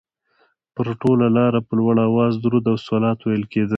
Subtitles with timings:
[0.75, 3.69] پر ټوله لاره په لوړ اواز درود او صلوات ویل کېده.